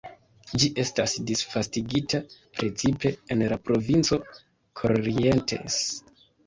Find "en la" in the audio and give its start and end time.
3.37-3.61